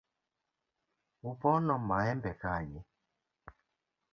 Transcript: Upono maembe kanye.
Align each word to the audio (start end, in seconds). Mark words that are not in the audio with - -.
Upono 1.29 1.73
maembe 1.87 2.31
kanye. 2.41 2.81